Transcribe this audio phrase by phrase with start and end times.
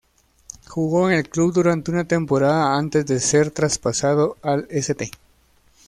[0.67, 5.11] Jugó en el club durante una temporada antes de ser traspasado al St.